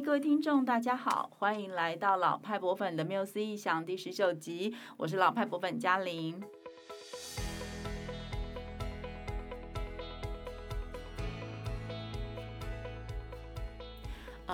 [0.00, 6.42] 各位听众，大家好，欢迎来到老派博粉的缪斯异想第十九集，我是老派博粉嘉玲。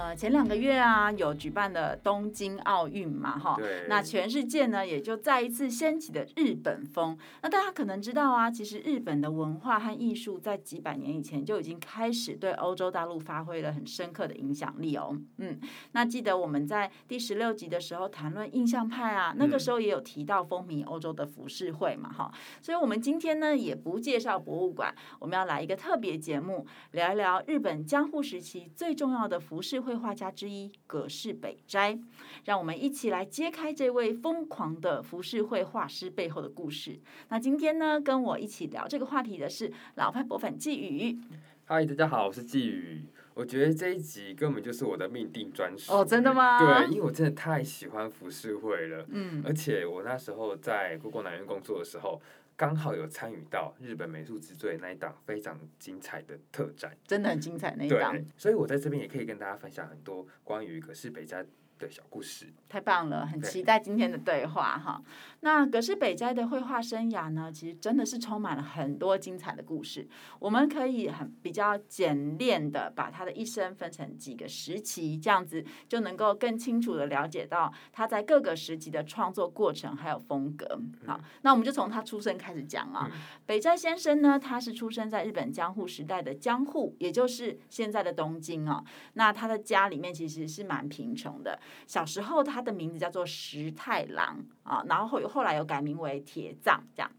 [0.02, 3.56] 呃，前两个月啊，有举办的东京奥运嘛，哈，
[3.86, 7.16] 那全世界呢也就再一次掀起的日本风。
[7.40, 15.16] 那大家可能知道啊，其实日本的文化和艺术在几百年以前就已经开始对欧洲大陆发挥了很深刻的影响力哦。
[15.38, 15.60] 嗯，
[15.92, 22.38] 那记得我们在第十六集的时候谈论印象派啊，那个时候也有提到风靡欧洲的浮世绘嘛，哈、嗯。
[22.60, 31.98] 所以我们今天呢也不介绍博物馆，我们要来一个特别节目，聊一聊日本江户时期最重要的浮世绘画家之一葛饰北斋，
[32.44, 36.98] 让我们一起来揭开这位疯狂的浮世绘画师背后的故事。
[37.28, 41.18] 那今天呢，跟我一起聊这个话题的是老派博粉季宇。
[41.64, 43.04] 嗨，大家好，我是季宇。
[43.34, 45.92] 我觉得这一集根本就是我的命定专属。
[45.92, 46.58] 哦，真的吗？
[46.58, 49.06] 对，因为我真的太喜欢浮世绘了。
[49.08, 52.20] 嗯，而且我那时候在故宫南院工作的时候。
[52.62, 58.16] 刚好有参与到日本美术之最那一档非常精彩的特展，真的很精彩那一档。
[58.36, 61.44] 所以我在这边也可以跟大家分享很多关于葛饰北斋
[61.80, 65.02] 的小故事，太棒了，很期待今天的对话哈。
[65.44, 70.08] 那葛饰北斋的绘画生涯呢，其实真的是充满了很多精彩的故事。
[70.38, 80.80] 我们可以很比较简练的把他的一生分成几个时期，这样子就能够更清楚的了解到他在各个时期的创作过程还有风格。
[81.04, 83.10] 好，那我们就从他出生开始讲啊。
[83.44, 88.84] 北斋先生呢，他是出生在日本江户时代的江户，也就是现在的东京哦。
[89.14, 91.58] 那他的家里面其实是蛮贫穷的。
[91.88, 97.10] 小时候，他的名字叫做石太郎啊，然后后后来又改名为铁藏这样。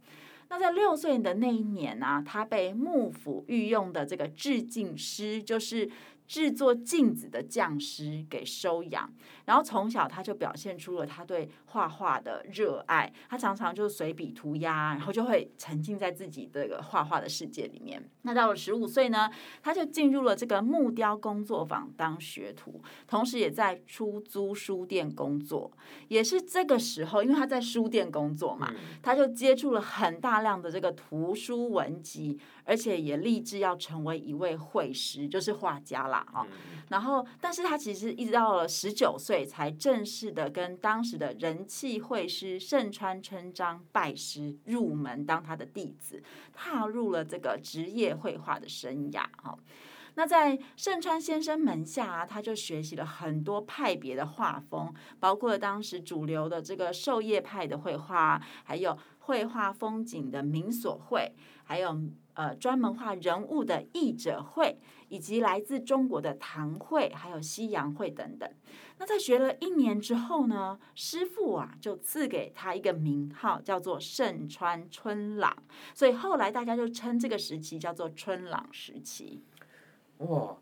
[0.50, 5.90] 那在六岁的那一年呢、他被幕府御用的这个制镜师，就是。
[6.26, 9.14] 制作镜子的匠师给收养，
[9.46, 13.12] 然后从小他就表现出了他对画画的热爱。
[13.30, 18.04] 他常常就随笔涂鸦，然后就会沉浸在自己这个画画的世界里面。
[18.24, 19.30] 那到了十五岁呢，
[19.62, 25.72] 他就进入了这个木雕工作坊当学徒，同时也在出租书店工作。
[26.08, 36.26] 也是这个时候，因为他在书店工作嘛，他就接触了很大量的这个图书文集，而且也立志要成为一位绘师，就是画家啦。
[36.34, 36.46] 哦，
[36.90, 46.22] 然后，但是他其实一直到了十九岁，才正式的跟当时的人气会师盛川春章拜师入门，当他的弟子，
[46.54, 49.24] 踏入了这个职业绘画的生涯。
[49.42, 49.58] 哈，
[50.16, 62.00] 那在盛川先生门下啊，他就学习了很多派别的画风，包括了当时主流的这个授业派的绘画，还有绘画风景的名所会，还有。
[62.36, 68.52] 呃，专门画人物的译者会，以及来自中国的唐会，还有西洋会等等。
[68.98, 75.56] 那在学了一年之后呢，师傅啊就赐给他一个名号，叫做盛川春朗。
[75.94, 79.44] 所以后来大家就称这个时期叫做春朗时期。
[80.18, 80.58] 哇，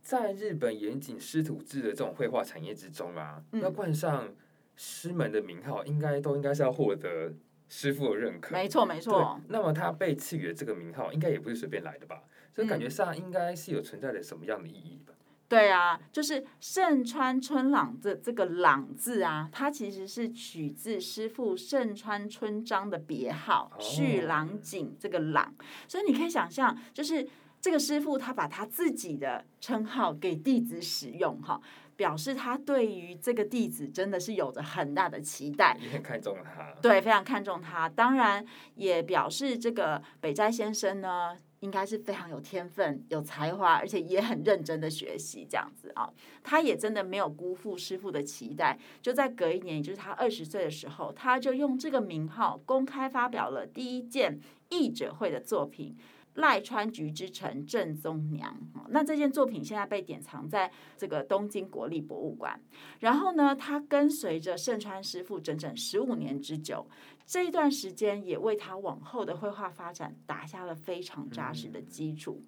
[0.00, 4.28] 在日本严谨师徒制的这种绘画产业之中啊，嗯、要冠上
[4.76, 7.32] 师门的名号，应该都应该是要获得。
[7.68, 9.40] 师傅的认可，没错没错。
[9.48, 12.22] 那么他被赐予的这个名号，应该也不是随便来的吧？
[12.54, 15.12] 所以感觉上应该是有存在着什么样的意义吧？
[15.12, 25.54] 嗯、对啊，就是盛川春朗这这个“朗”字啊，它其实是取自师傅盛川春章的别号“续、哦、朗景”这个“朗”，
[25.86, 27.28] 所以你可以想象，就是
[27.60, 31.60] 这个师傅他把他自己的称号给弟子使用，哈。
[31.96, 36.74] 表示他对于这个弟子真的是有着很大的期待，也很看重他。
[36.82, 37.88] 对，非常看重他。
[37.88, 46.08] 当然，也表示这个北斋先生呢，应该是非常有天分、有才华，而且也很认真的学习这样子啊。
[46.42, 55.96] 他也真的没有辜负师傅的期待，就在隔一年，也就是他二十岁的时候，他就用这个名号公开发表了第一件译者会的作品。
[56.36, 58.56] 赖川菊之城正宗娘，
[58.88, 62.58] 那这件作品现在被典藏在这个东京国立博物馆。
[63.00, 66.86] 然后呢，他跟随着盛川师傅整整十五年之久。
[67.26, 72.40] 这一段时间也为他往后的绘画发展打下了非常扎实的基础。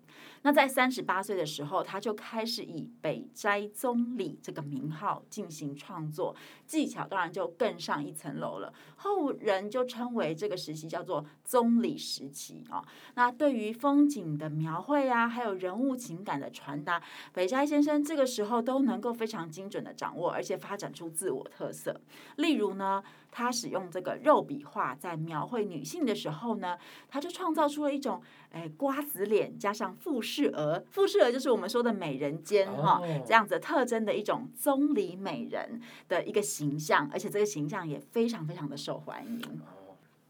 [0.42, 6.34] 那在三十八岁的时候，他就开始以北斋宗理这个名号进行创作，
[6.64, 8.72] 技巧当然就更上一层楼了。
[8.96, 12.84] 后人就称为这个时期叫做宗理时期啊。
[13.14, 17.02] 那对于风景的描绘啊，还有人物情感的传达，
[17.32, 22.00] 北斋先生这个时候都能够非常精准的掌握，而且发展出自我特色。
[22.36, 23.02] 例如呢，
[23.32, 26.78] 他使用这个肉笔画在描绘女性的时候呢，
[27.08, 28.22] 他就创造出了一种
[28.52, 39.60] 哎瓜子脸加上富士额，富士额就是我们说的美人尖哈、哦，这样子特征的一种棕榈美人的一个形象，而且这个形象也非常非常的受欢迎。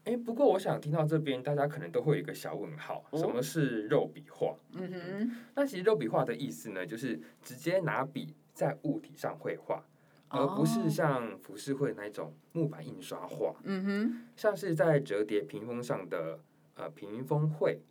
[0.05, 4.55] 哎，不过我想听到这边，大家可能都会有一个小问号，什么是肉笔画？
[4.73, 9.83] 嗯哼，那其实肉笔画的意思呢，就是直接拿笔在物体上绘画。
[10.29, 16.39] 而不是像浮世绘那种木板印刷画，嗯哼，像是在折叠屏风上的
[16.75, 17.81] 呃屏风绘，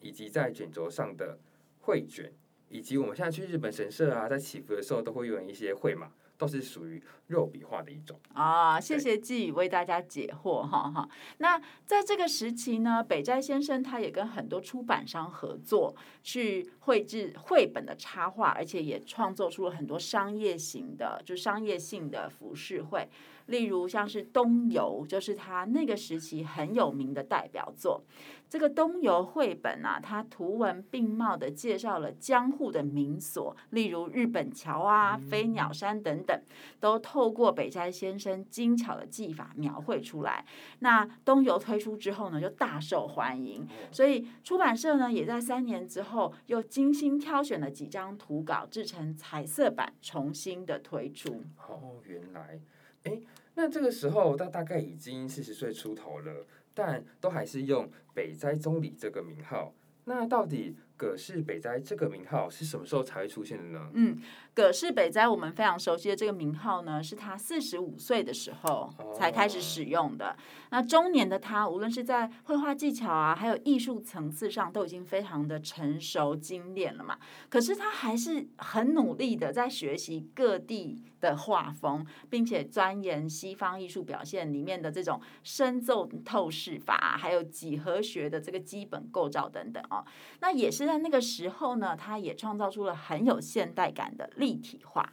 [0.00, 1.38] 以及在卷轴上的
[1.80, 2.32] 绘卷，
[2.68, 6.10] 以及我们现在去日本神社啊，在祈福的时候都会用一些绘马。
[6.36, 8.80] 都是属于肉笔画的一种啊！
[8.80, 11.08] 谢谢季宇为大家解惑哈哈。
[11.38, 23.08] 那在这个时期呢，北斋先生他也跟很多出版商合作，去绘制绘本的插画，而且也创作出了很多商业型的，就商业性的服饰绘。
[23.46, 28.02] 例如像是东游，就是他那个时期很有名的代表作。
[28.48, 36.40] 这个东游绘本啊，它图文并茂的介绍了江户的名所，例如日本桥啊、飞鸟山等等，
[36.78, 40.44] 都透过北斋先生精巧的技法描绘出来。
[40.78, 51.42] 那东游推出之后呢，就大受欢迎，所以出版社呢也在三年之后又精心挑选了几张图稿制成彩色版，重新的推出。
[51.66, 52.60] 哦，原来。
[53.04, 53.20] 哎，
[53.54, 59.72] 那这个时候他大概已经四十岁出头了，但都还是用北斋宗理这个名号。
[60.04, 63.90] 那到底葛氏北斋这个名号是什么时候才会出现的呢？
[63.94, 64.20] 嗯，
[64.54, 70.30] 葛氏北斋我们非常熟悉的这个名号呢，是他四十五岁的时候才开始使用的。
[70.30, 70.36] 哦、
[70.70, 77.18] 那中年的他，无论是在绘画技巧啊，还有艺术层次上，都已经非常的成熟精炼了嘛。
[77.48, 90.04] 可是他还是很努力的在学习各地的画风，并且钻研西方艺术表现里面的这种深奏透视法，还有几何学的这个基本构造等等哦。
[90.40, 95.12] 那也是在那个时候呢，他也创造出了很有现代感的立体画。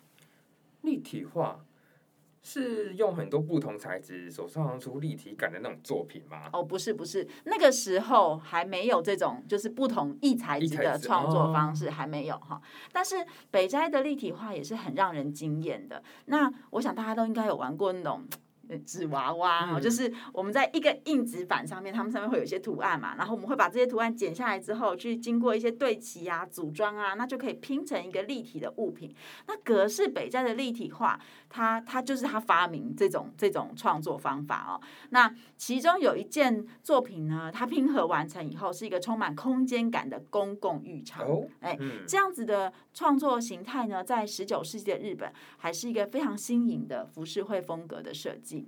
[0.82, 1.66] 立体画。
[2.44, 6.50] 是用很多不同材质所创造出立体感的那种作品吗？
[6.52, 12.60] 哦，不是，不是，那个时候还没有这种就是不同异材质的创作方式，还没有哈。
[12.92, 16.02] 但是北斋的立体画也是很让人惊艳的。
[16.26, 18.28] 那我想大家都应该有玩过那种。
[18.80, 29.14] 纸娃娃，就是我们在一个硬纸板上面，它们上面会有一些图案嘛，然后我们会把这些图案剪下来之后，去经过一些对齐啊、组装啊，那就可以拼成一个立体的物品。
[29.48, 31.20] 那格式北斋的立体画，
[31.50, 34.82] 它它就是他发明这种这种创作方法哦。
[35.10, 41.26] 那其中有一件作品呢，它拼合完成以后，是一个充满空间感的公共浴场。
[41.60, 41.78] 哎，
[42.08, 48.61] 这样子的创作形态呢，在十九世纪的日本，还是一个非常新颖的浮世绘风格的设计。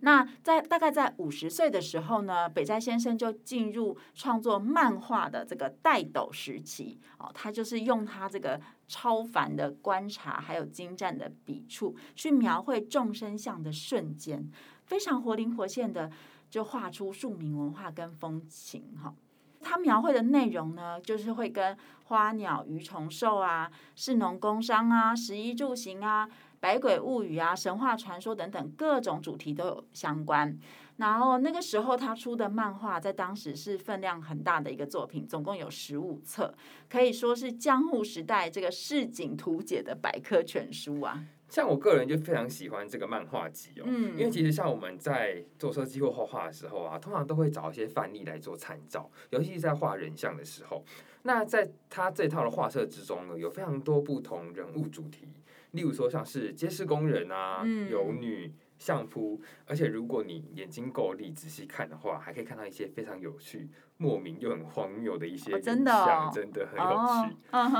[0.00, 14.48] 那在大概在五十岁的时候呢，北斋先生就进入创作漫画的这个带斗时期哦，他就是用他这个超凡的观察，还有精湛的笔触，去描绘众生相的瞬间，
[14.84, 16.10] 非常活灵活现的
[16.50, 19.14] 就画出庶民文化跟风情哈。
[19.60, 21.74] 他描绘的内容呢，就是会跟
[22.04, 26.28] 花鸟鱼虫兽啊、士农工商啊、食衣住行啊。
[26.64, 30.58] 百鬼物语啊，神话传说等等各种主题都有相关。
[30.96, 36.54] 然后那个时候他出的漫画，在当时是分量很大的一个作品，总共有十五册，
[36.88, 41.22] 可以说是江户时代这个市井图解的百科全书啊。
[41.50, 50.82] 像我个人就非常喜欢这个漫画集哦，嗯，因为其实像我们在做设计或画画的时候啊，通常都会找一些范例来做参照，尤其是在画人像的时候。
[51.24, 55.28] 那在他这套的画册之中呢，有非常多不同人物主题。
[55.74, 67.36] 例如说，像是街市工人啊、游女、相扑，而且如果你眼睛够力，仔细看的话，还可以看到一些非常有趣、莫名又很荒谬的一些真的，真的很有趣。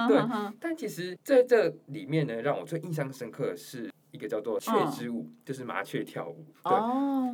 [0.08, 6.44] 对，但其实在这里面呢，让我最印象深刻的是一个叫做“雀之舞”，就是麻雀跳舞。
[6.64, 6.72] 对，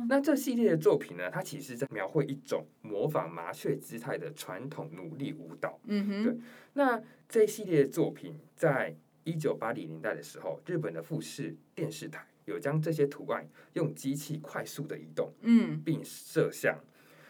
[0.07, 5.79] 那这系列的作品呢，它其实在描绘一种模仿麻雀姿态的传统奴隶舞蹈。
[5.85, 6.37] 嗯哼，对。
[6.73, 16.79] 那这一系列的作品在一九八零年代的时候，日本的富士电视台有将这些图案用机器快速的移动，嗯，并摄像。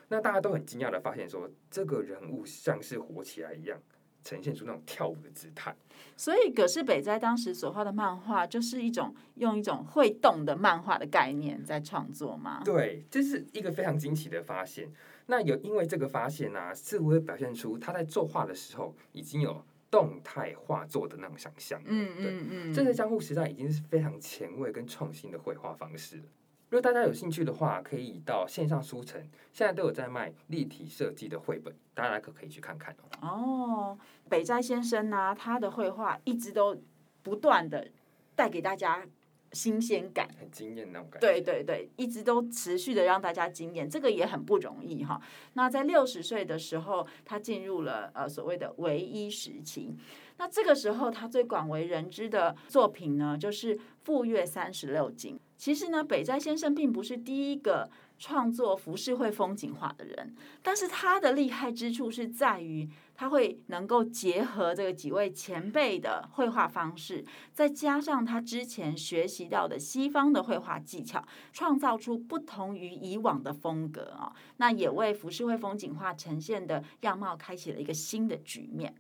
[0.10, 3.80] 那大家都很惊讶的发现说，这个人物像是活起来一样，
[4.24, 5.76] 呈现出那种跳舞的姿态。
[6.18, 12.62] 所以，葛饰北斋当时所画的漫画，就是一种用一种会动的漫画的概念在创作吗？
[12.66, 14.92] 对，这是一个非常惊奇的发现。
[15.28, 21.80] 那有因为这个发现呢、啊，似乎会表现出他在作画的时候已经有动态画作的那种想象。
[21.86, 26.24] 嗯嗯嗯，这个江户时代已经是非常前卫跟创新的绘画方式了。
[26.70, 29.22] 如果大家有兴趣的话，可以到线上书城，
[29.52, 33.28] 现在都有在卖立体设计的绘本，大家可可以去看看哦。
[33.28, 36.82] 哦，北斋先生呢、啊，他的绘画一直都
[37.22, 37.92] 不断的
[38.36, 39.06] 带给大家
[39.54, 41.28] 新鲜感，很惊艳那种感觉。
[41.28, 45.22] 对对对，一直都持续的让大家惊艳，这个也很不容易哈。
[45.54, 49.96] 那在六十岁的时候，他进入了呃所谓的唯一时期。
[50.38, 55.36] 那这个时候，他最广为人知的作品呢，就是《富岳三十六景》。
[55.58, 62.90] 其实呢，北斋先生并不是第一个创作浮世绘风景画的人，但是他的厉害之处是在于，
[63.22, 67.24] 他会能够结合这个几位前辈的绘画方式，
[67.54, 71.24] 再加上他之前学习到的西方的绘画技巧，
[71.54, 74.34] 创造出不同于以往的风格啊。
[74.58, 78.96] 那也为浮世绘风景画呈现的样貌开启了一个新的局面。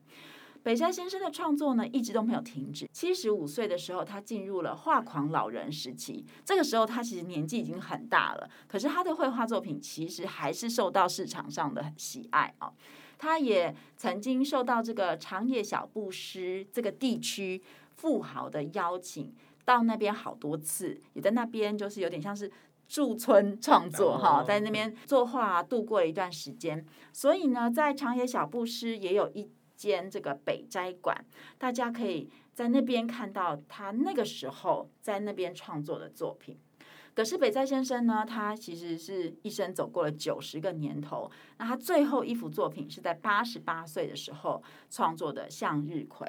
[0.61, 2.87] 北斋先生的创作呢，一直都没有停止。
[2.93, 6.23] 七十五岁的时候，他进入了画狂老人时期。
[6.45, 12.71] 这个时候，他其实年纪已经很大了，可是他的绘画作品其实还是受到市场上的喜爱啊。
[13.21, 17.61] 他也曾经受到这个长野小布施这个地区
[17.93, 19.31] 富豪的邀请，
[19.63, 22.51] 到那边好多次，也在那边就是有点像是
[22.87, 26.83] 驻村创作哈，在那边作画度过了一段时间。
[27.13, 29.47] 所以呢，在长野小布施也有一。
[29.81, 31.25] 间这个北斋馆，
[31.57, 36.55] 大家可以在那边看到他那个时候在那边创作的作品。
[37.13, 46.27] 可是北斋先生呢，他其实是一生走过了九十个年头，那他最后一幅作品是在八十八岁的时候创作的《向日葵》。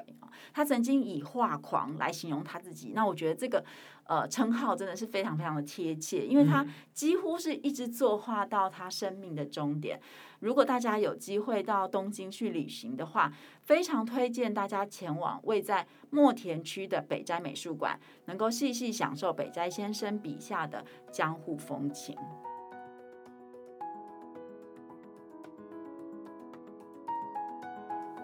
[0.53, 3.63] 他曾经以画狂来形容他自己，那我觉得这个。
[4.05, 9.97] 呃，称号真的是非常非常的贴切，因为他几乎是一直作画到他生命的终点。
[10.43, 13.31] 如果大家有机会到东京去旅行的话，
[13.61, 22.17] 非常推荐大家前往位在墨田区的北斋美术馆，能够细细享受北斋先生笔下的江户风情。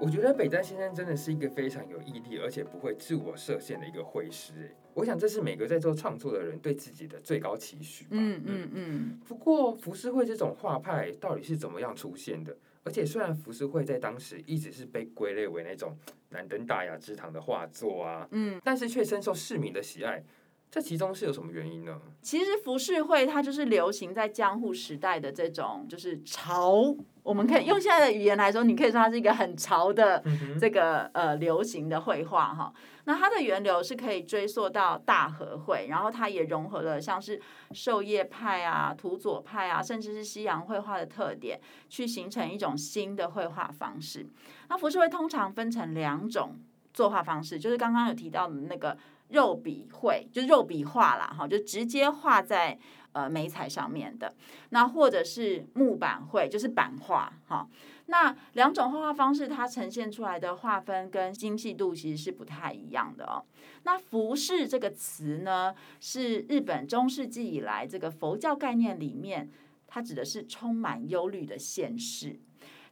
[0.02, 4.74] 我觉得北斋先生真的是一个非常有毅力，而且不会自我设限的一个绘师。
[4.94, 8.12] 我想这是每个在做创作的人对自己的最高期许吧。
[8.12, 9.20] 嗯嗯嗯。
[9.28, 12.56] 不过浮世绘这种画派到底是怎么样出现的？
[12.84, 15.96] 而且虽然浮世绘在当时一直是被归类为那种
[16.30, 20.24] 难登大雅之堂的画作啊，嗯，但是却深受市民的喜爱。
[20.72, 22.00] 这其中是有什么原因呢？
[22.22, 26.96] 其实浮世绘它就是流行在江户时代的这种，就是潮。
[27.24, 30.24] 我们可以用现在的语言来说，你可以说它是一个很潮的
[30.60, 32.72] 这个呃流行的绘画哈。
[33.06, 41.60] 那它的源流是可以追溯到大和会，然后它也融合了像是狩野派啊、土佐派啊，甚至是西洋绘画的特点，
[41.90, 44.28] 去形成一种新的绘画方式。
[44.70, 46.60] 那浮世绘通常分成两种
[46.94, 48.96] 作画方式，就是刚刚有提到的那个。
[49.30, 52.78] 肉笔绘就是肉笔画啦，哈，就直接画在
[53.12, 54.34] 呃眉彩上面的。
[54.70, 57.68] 那或者是木板绘，就是版画，哈。
[58.08, 63.46] 那两种画画方式，它呈现出来的画风跟精细度其实是不太一样的哦。
[63.84, 69.50] 那服饰这个词呢，是日本中世纪以来这个佛教概念里面，
[69.86, 72.40] 它指的是充满忧虑的现世。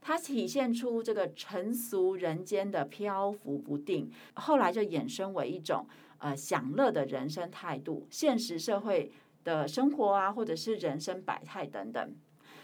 [0.08, 5.86] 它体现出这个尘俗人间的漂浮不定，后来就衍生为一种。
[6.20, 9.12] 呃，享乐的人生态度，现实社会
[9.44, 12.16] 的生活啊，或者是人生百态等等，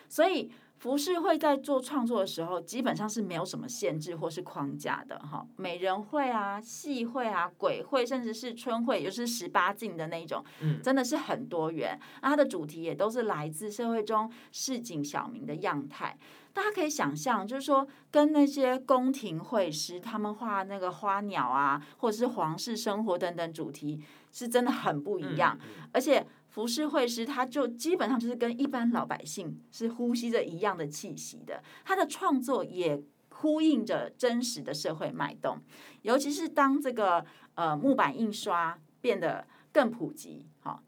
[0.10, 5.46] 所以浮世绘在做创作的时候，基本上是没有什么限制或是框架的哈。
[5.56, 10.44] 美人绘啊、戏绘啊、鬼绘，甚至是春绘，也就是十八禁的那种，
[10.82, 11.96] 真的是很多元。
[12.24, 16.18] 那它的主题也都是来自社会中市井小民的样态。
[16.54, 24.00] 大家可以想象，就是说，跟那些宫廷绘师他们画那个花鸟啊，或者是皇室生活等等主题，
[24.32, 25.58] 是真的很不一样。
[25.92, 35.58] 而且浮世绘师他就基本上就是跟一般老百姓是呼吸着一样的气息的，他的创作也呼应着真实的社会脉动。
[36.04, 40.84] 尤其是当这个呃木板印刷变得更普及，好，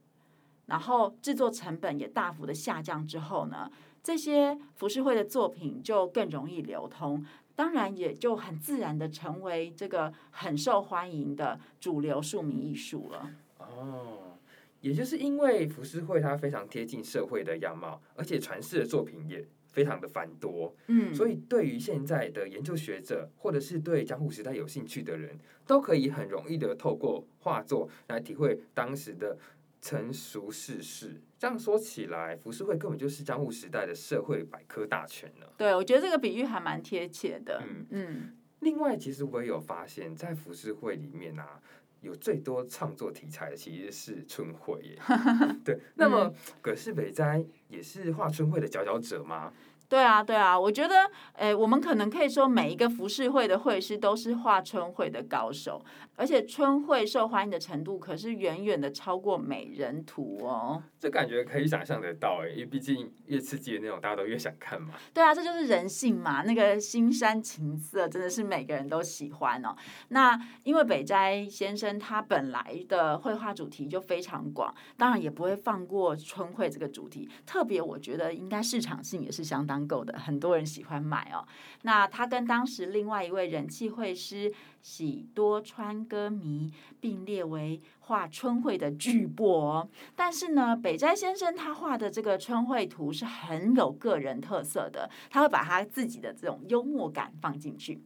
[0.67, 3.71] 然后制作成本也大幅的下降之后呢，
[4.05, 13.31] 这些浮世绘的作品就更容易流通，当然也就很自然的成为这个很受欢迎的主流庶民艺术了。
[13.57, 14.37] 哦，
[14.81, 29.35] 也就是因为浮世绘它非常贴近社会的样貌，而且传世的作品也非常的繁多，嗯，所以对于现在的研究学者或者是对江户时代有兴趣的人，都可以很容易的透过画作来体会当时的。
[29.81, 31.21] 成熟世事。
[31.45, 35.53] 这样说起来，浮世绘根本就是江户时代的社会百科大全了。
[35.55, 37.61] 对，我觉得这个比喻还蛮贴切的。
[37.69, 38.37] 嗯嗯。
[38.61, 41.61] 另外，其实我也有发现，在浮世绘里面啊，
[42.01, 44.99] 有最多创作题材的其实是春绘耶。
[45.63, 46.33] 对，那么
[46.63, 49.53] 葛饰北斋也是画春绘的佼佼者吗？
[49.87, 55.79] 对啊，对啊，我觉得，诶，我们可能可以说，每一个服饰会的会师都是画春会的高手，
[56.15, 60.81] 而且春会受欢迎的程度可是远远的超过美人图哦。
[60.99, 64.95] 这感觉可以想象得到，诶，因为毕竟越刺激的那种，大家都越想看嘛。
[65.13, 69.75] 对啊，这就是人性嘛，那个新山情色真的是每个人都喜欢哦。
[70.07, 79.74] 那因为北斋先生他本来的绘画主题就非常广，当然也不会放过春会这个主题，特别我觉得应该市场性也是相当。
[79.87, 81.43] 够的，很多人喜欢买哦。
[81.81, 89.87] 那他跟当时另外一位人气绘师喜多川歌迷并列为画春绘的巨擘。
[90.15, 98.01] 但是呢，北斋先生他画的这个春绘图是很有个人特色的，他会把他自己的这种幽默感放进去。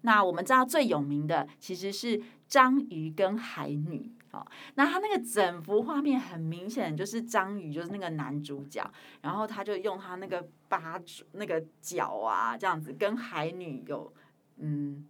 [0.00, 4.10] 那我们知道最有名的其实是章鱼跟海女。
[4.34, 8.84] 哦，那他那个整幅画面很明显就是章鱼，就是那个男主角，
[9.22, 14.12] 然后他就用他那个八爪那个脚啊，这样子跟海女有
[14.58, 15.06] 嗯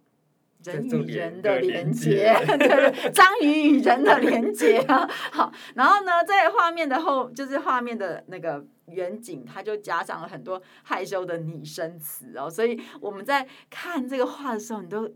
[0.63, 5.09] 人与人的连接， 对， 章鱼与人的连接啊。
[5.31, 15.11] 好，然后呢，在画面的后，就是画面的那个远景，他就加上了很多害羞的拟声词哦，所以我们在看这个画的时候，你都。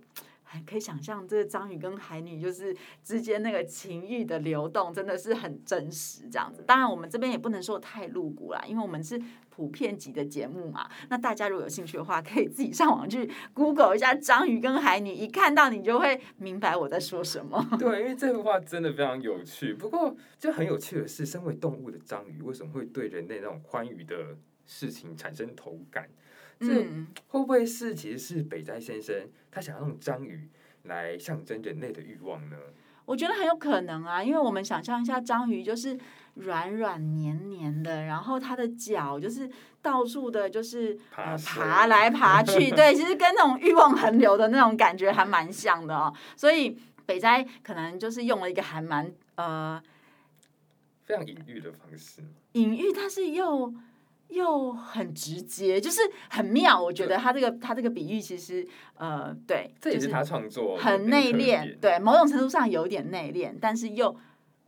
[0.66, 6.64] 可以想象，这个章鱼跟海女就是之间那个情欲的流动，真的是很真实这样子。
[6.66, 10.90] 当然，我们这边也不能说太露骨啦，因为我们是普遍级的节目嘛。
[11.10, 17.64] 那大家如果有兴趣的话，可以自己上网去 Google 一下章鱼跟海女，一看到你就会明白我在说什么。
[17.78, 19.74] 对，因为这幅画真的非常有趣。
[19.74, 26.10] 不过，就很有趣的是，身为动物的章鱼为什么会对人类那种欢愉的事情产生投感？
[26.60, 26.84] 这
[27.28, 29.16] 会不会是其实是北斋先生
[29.50, 30.50] 他想要用章鱼
[30.84, 32.58] 来象征人类的欲望呢？
[33.06, 35.98] 我觉得很有可能啊，因为我们想象一下，章鱼就是
[36.36, 39.50] 软软黏黏的，然后它的脚就是
[39.82, 46.14] 到处的，就是爬爬来爬去， 对，其实跟那种欲望横流的那种感觉还蛮像的哦。
[46.36, 49.82] 所以北斋可能就是用了一个还蛮呃
[51.06, 53.74] 非常隐喻的方式，隐喻，但是又。
[54.30, 56.82] 又很直接，就是很妙。
[56.82, 64.16] 我觉得他这个他这个比喻其实呃，对，这也是他创作很内敛，对，某种程度上有点内敛，但是又。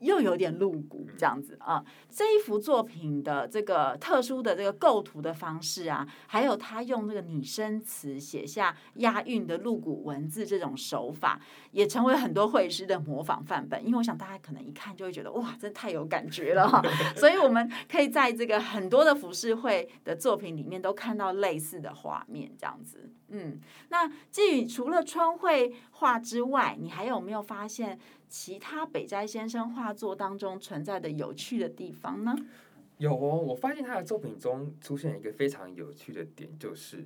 [0.01, 11.39] 又有点露骨这样子啊，这一幅作品的这个特殊的这个构图的方式啊，还有他用这个拟声词写下押韵的露骨文字这种手法，
[11.71, 13.85] 也成为很多绘师的模仿范本。
[13.85, 16.81] 因为我想大家可能一看就会觉得哇，真太有感觉了哈。
[17.15, 23.11] 所以我们可以在这个很多的浮世绘的作品里面都看到类似的画面这样子。
[23.29, 27.99] 嗯，那至于除了春绘画之外，你还有没有发现？
[28.31, 32.33] 其他北斋先生画作当中存在的有趣的地方呢？
[32.97, 37.05] 有哦，我发现他的作品中出现一个非常有趣的点，就是。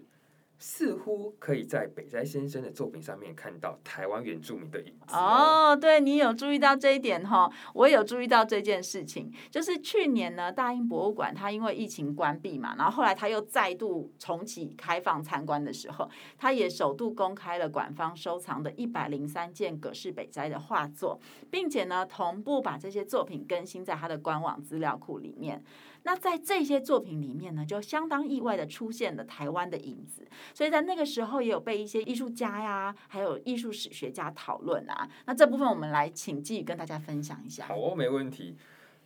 [0.58, 5.70] 似乎可以在北斋先生的作品上面看到台湾原住民的影子哦。
[5.70, 7.52] Oh, 对，你有注意到这一点哈？
[7.74, 21.20] 我也有注意到这件事情，就是去年呢，大英博物馆它因为疫情关闭嘛，然后后来它又再度重启开放参观的时候，它也首度公开了馆方收藏的一百零三件葛饰北斋的画作，
[21.52, 25.64] 并且呢，同步把这些作品更新在它的官网资料库里面。
[26.06, 35.10] 那在这些作品里面呢，就相当意外的出现了台湾的影子，所以在那个时候也有被一些艺术家呀，还有艺术史学家讨论啊。
[35.26, 37.66] 那这部分我们来请继续跟大家分享一下。
[37.66, 38.56] 好哦，没问题。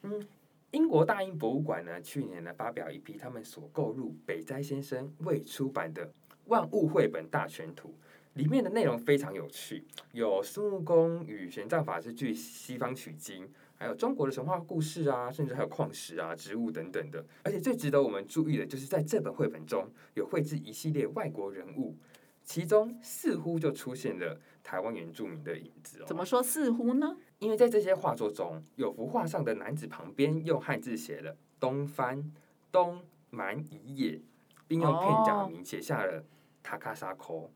[0.03, 0.27] 嗯，
[0.71, 6.05] 英国大英博物馆呢，去年呢发表一批他们所购入北斋先生未出版的
[6.47, 7.89] 《万物绘本大全图》，
[8.33, 13.49] 里面的内容非常有趣，有孙悟空与玄奘法师去西方取经。
[13.79, 17.25] 还有中国的神话故事啊，甚至还有矿石啊、植物等等的。
[17.43, 21.95] 而且最值得我们注意的，就是在这本绘本中有绘制一系列外国人物，
[22.43, 26.05] 其中似乎就出现了台湾原住民的影子哦。
[26.05, 27.15] 怎么说似乎呢？
[27.39, 32.33] 因为在这些画作中，有幅画上的男子旁边用汉字写了“东番
[32.73, 34.21] 东蛮夷也”，
[34.67, 36.25] 并用片假名写下了
[36.61, 37.49] “塔卡沙扣”，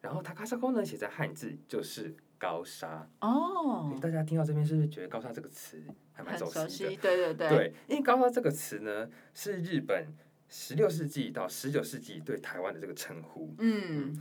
[0.00, 2.14] 然后“塔卡沙扣”呢写在汉字就是。
[2.38, 6.60] 高砂哦，大家听到这边是不是觉得高砂这个词还蛮熟悉的？
[6.60, 7.48] 熟悉，对对对。
[7.48, 10.06] 对，因为高砂这个词呢，是日本
[10.48, 13.52] 十六世纪到十九世纪对台湾的这个称呼。
[13.58, 14.16] 嗯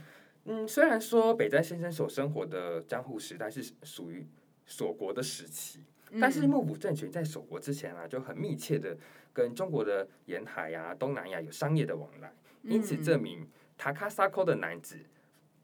[0.45, 4.25] 嗯，虽然说北斋先生所生活的江户时代是属于
[4.65, 5.83] 锁国的时期，
[6.19, 8.97] 但是幕府政权在锁国之前啊，就很密切的
[9.31, 14.97] 跟中国的沿海啊、东南亚有商业的往来，因此这名塔卡萨科的男子。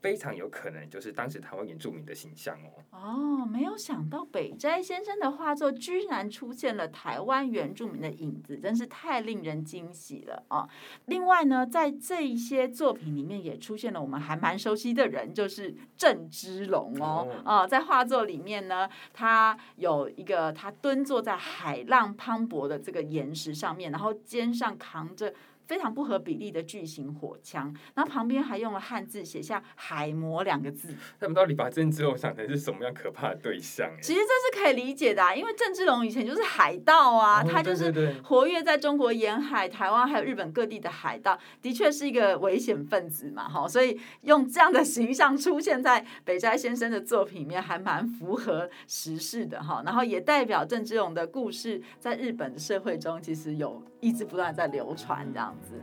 [0.03, 2.83] 非常有可能就是当时台湾原住民的形象哦。
[2.91, 10.67] 哦，没有想到北斋先生的画作居然出现了台湾原住民的影子，真是太令人惊喜了哦。
[11.05, 17.25] 另外呢，在这一些作品里面也出现了我们还蛮熟悉的人，就是郑芝龙哦。
[17.45, 25.33] 哦，哦，在画作里面呢，他有一个他蹲坐在海浪磅礴的这个岩石上面，然后肩上扛着。
[25.65, 30.95] 非常不合比例的巨型火枪，然后旁边还用了汉字写下“海魔”两个字。
[31.19, 33.89] 他们到底把郑芝龙想成是什么样可怕的对象？
[34.02, 55.81] 其实这是可以理解的，啊，因为郑芝龙以前就是海盗啊，哦、他就是活跃在中国沿海、台湾还有日本各地的海盗，的确是一个危险分子嘛，哈，所以用这样的形象出现在北斋先生的作品里面，还蛮符合时事的哈，然后也代表郑芝龙的故事在日本的社会中其实有一直不断在流传这样子。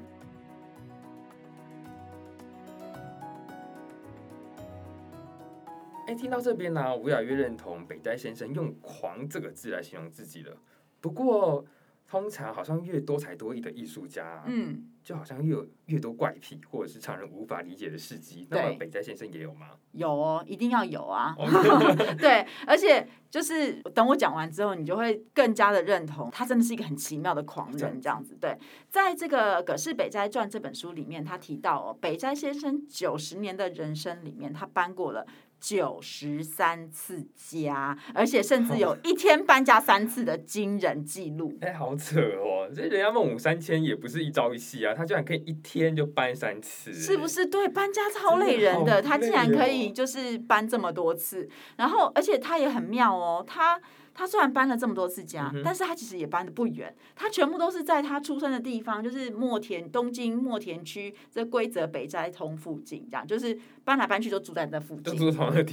[6.07, 10.55] 哎，听到这边呢、啊，吴雅月认同北斋先生用“狂”这个字来形容自己了。
[11.01, 11.65] 不过，
[12.07, 18.47] 通常好像越多才多艺的艺术家，嗯，就好像越有越多怪癖，或者是常人无法理解的事迹。
[18.51, 19.69] 那么，北斋先生也有吗？
[19.93, 21.35] 有哦，一定要有啊！
[22.19, 28.37] 对，而且就是等我讲完之后，你就会更加的认同他真的是一个很奇妙的狂人，这样子。
[28.41, 28.59] 对，
[28.91, 35.25] 在这个《葛饰北斋传》这本书里面，他提到哦，北斋先生九十年的人生里面，他搬过了。
[35.61, 41.57] 九十三次家，而且甚至有一天搬家三次的惊人记录。
[41.61, 42.71] 哎、欸，好扯哦！
[42.75, 47.45] 这人家孟母三迁也不是一朝一夕啊，他居然可以一天就搬三次，是不是？
[47.45, 53.81] 对，搬家超累人的，的哦、他竟然可以就是搬这么多次，然后而且他也很妙哦，他。
[54.13, 65.17] 他虽然搬了这么多次家，但是他其实也搬的不远，他全部都是在他出生的地方，就是墨田东京墨田区这规则北斋通附近，这样就是搬来搬去都住在那附近。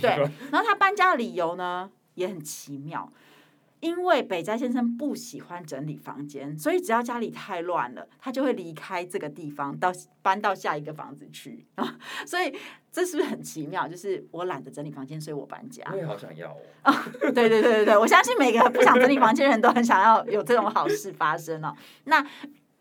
[0.01, 0.11] 对，
[0.51, 3.11] 然后他搬家的理由呢也很奇妙。
[3.79, 11.97] 因为北斋先生不喜欢整理房间，所以只要家里太乱了，他就会离开这个地方，到搬到下一个房子去啊。
[12.25, 12.53] 所以
[12.91, 13.87] 这是不是很奇妙？
[13.87, 15.83] 就是我懒得整理房间，所以我搬家。
[15.91, 16.57] 我也好想要哦。
[16.81, 21.75] 啊， 对对对对对，我相信每个不想整理房间的人都很想要有这种好事发生哦。
[22.05, 22.25] 那。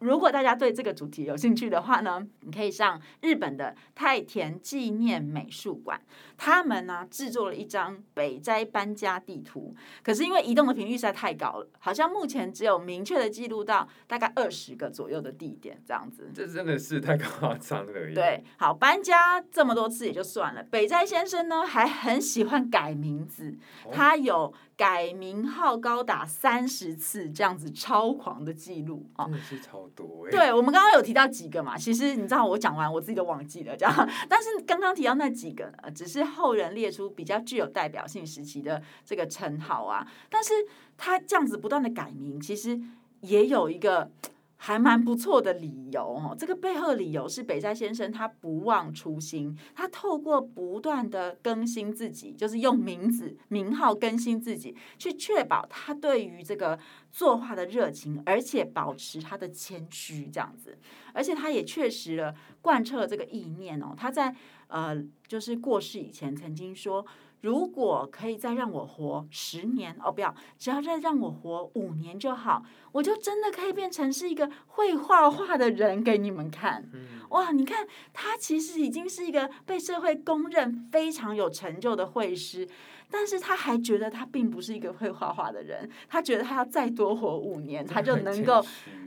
[0.07, 6.01] 如果大家对这个主题有兴趣的话呢，你可以上日本的太田纪念美术馆，
[6.37, 9.75] 他们呢制作了一张北斋搬家地图。
[10.05, 16.31] 可是因为移动的频率实在太高了，好像目前只有明确的记录到大概二十个左右的地点这样子。
[16.33, 17.92] 这真的是太夸张了。
[18.14, 23.59] 对，好，搬家这么多次也就算了，北斋先生呢还很喜欢改名字，
[23.90, 24.55] 他有。
[24.77, 29.25] 改名号高达三十次，这样子超狂的记录啊！
[29.25, 30.31] 真的是超多哎。
[30.31, 40.07] 对，我们刚刚有提到几个嘛，其实你知道我讲完我自己都忘记了这样， 但是刚刚提到那几个呢，只是后人列出比较具有代表性时期的这个称号啊。
[40.29, 40.53] 但是
[40.99, 42.79] 他这样子不断的改名，其实
[43.23, 44.11] 也有一个。
[44.59, 56.79] 还蛮不错的理由哦，这个背后的理由是北斋先生他不忘初心，他透过不断的更新自己，就是用名字名号更新自己，去确保他对于这个
[57.11, 60.79] 作画的热情，而且保持他的谦虚这样子，
[61.12, 64.35] 而且他也确实了贯彻了这个意念哦，他在
[64.69, 64.97] 呃
[65.29, 67.07] 就是过世以前曾经说。
[67.42, 76.85] 如果可以再让我活十年哦，不要，只要再让我活五年就好，我就真的可以变成是一个会画画的人给你们看。
[77.29, 82.66] 哇，你看他其实已经是一个被社会公认非常有成就的绘师，
[83.11, 88.64] 但是他还觉得他并不是一个会画画的人，他觉得他要再多活五年，他就能够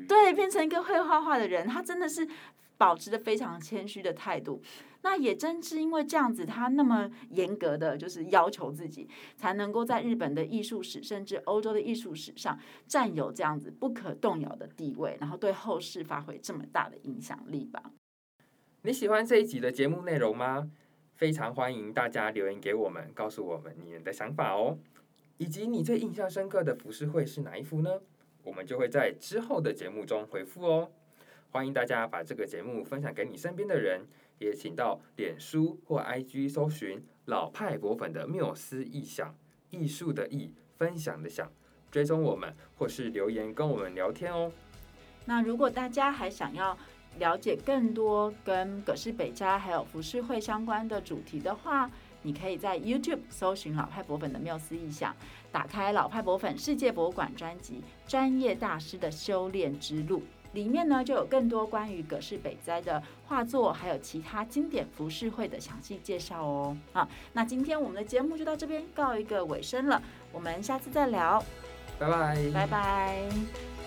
[0.07, 1.67] 对变成一个会画画的人。
[1.67, 2.27] 他真的是
[2.77, 4.61] 保持着非常谦虚的态度。
[5.01, 9.07] 那也正是因为这样子，他那么严格的就是要求自己，
[9.37, 17.91] 才能够在日本的艺术史，甚至欧洲的艺术史上占有这样子不可动摇的地位，然后对后世发挥这么大的影响力吧。
[18.81, 20.69] 你喜欢这一集的节目内容吗？
[21.15, 24.77] 非常欢迎大家留言给我们，告诉我们你们的想法哦，
[25.37, 28.01] 以及你最印象深刻的浮世绘是哪一幅呢？
[28.43, 30.91] 我们就会在之后的节目中回复哦。
[31.51, 34.05] 欢迎大家把这个节目分享给你身边的人。
[34.37, 39.35] 也请到脸书或 IG 搜寻老派博粉的缪斯艺享，
[39.69, 41.51] 艺术的艺，分享的想，
[41.91, 44.49] 追踪我们或是留言跟我们聊天哦。
[45.25, 46.77] 那如果大家还想要
[47.17, 55.13] 了解更多跟葛饰北斋还有浮世绘相关的主题的话，你可以在 YouTube 搜寻老派博粉的缪斯意象，
[55.51, 60.19] 打开老派博粉世界博物馆专辑《专业大师的修炼之路》，
[60.53, 66.77] 里面呢就有更多关于葛饰北斋的画作，还有其他经典浮世绘的详细介绍哦。
[66.93, 71.43] 啊，那今天我们的节目就到这边告一个尾声了，我们下次再聊，
[71.97, 73.78] 拜拜，拜拜。